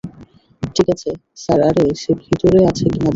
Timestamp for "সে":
1.95-2.11